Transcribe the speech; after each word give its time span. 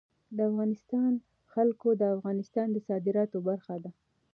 د 0.35 0.37
افغانستان 0.51 1.11
جلکو 1.51 1.89
د 2.01 2.03
افغانستان 2.15 2.67
د 2.71 2.77
صادراتو 2.87 3.37
برخه 3.47 3.75
ده. 3.83 3.91